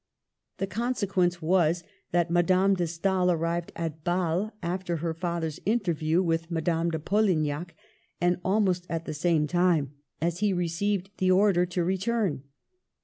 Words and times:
The 0.57 0.65
consequence 0.65 1.43
was 1.43 1.83
that 2.11 2.31
Madame 2.31 2.73
de 2.73 2.87
Stael 2.87 3.29
arrived 3.29 3.71
at 3.75 4.03
B&le 4.03 4.51
after 4.63 4.95
her 4.97 5.13
father's 5.13 5.59
interview 5.63 6.23
with 6.23 6.49
Madame 6.49 6.89
de 6.89 6.97
Polignac, 6.97 7.75
and 8.19 8.39
almost 8.43 8.87
at 8.89 9.05
the 9.05 9.13
same 9.13 9.45
time 9.45 9.93
as 10.19 10.39
he 10.39 10.53
received 10.53 11.11
the 11.19 11.29
order 11.29 11.67
to 11.67 11.83
return. 11.83 12.41